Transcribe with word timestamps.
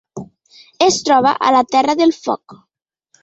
Es 0.85 0.97
troba 1.09 1.33
a 1.49 1.53
la 1.57 1.61
Terra 1.75 1.97
del 2.01 2.13
Foc. 2.17 2.57